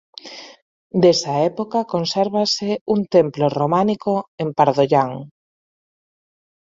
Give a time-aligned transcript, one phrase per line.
[1.03, 5.11] Desa época consérvase un templo románico en Pardollán.